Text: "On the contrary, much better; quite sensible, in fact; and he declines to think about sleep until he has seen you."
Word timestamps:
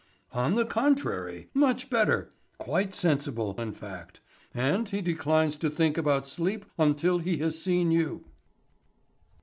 "On 0.33 0.55
the 0.55 0.65
contrary, 0.65 1.51
much 1.53 1.91
better; 1.91 2.31
quite 2.57 2.95
sensible, 2.95 3.53
in 3.61 3.71
fact; 3.71 4.19
and 4.51 4.89
he 4.89 4.99
declines 4.99 5.57
to 5.57 5.69
think 5.69 5.95
about 5.95 6.27
sleep 6.27 6.65
until 6.79 7.19
he 7.19 7.37
has 7.37 7.61
seen 7.61 7.91
you." 7.91 8.25